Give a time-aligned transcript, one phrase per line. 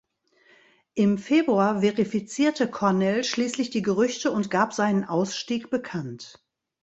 [0.95, 6.43] Im Februar verifizierte Cornell schließlich die Gerüchte und gab seinen Ausstieg bekannt.